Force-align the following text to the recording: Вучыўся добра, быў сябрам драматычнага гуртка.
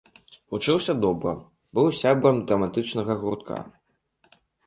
Вучыўся 0.53 0.93
добра, 1.03 1.33
быў 1.79 1.87
сябрам 1.99 2.41
драматычнага 2.51 3.19
гуртка. 3.25 3.59